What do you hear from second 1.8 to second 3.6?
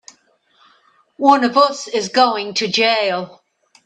is going to jail!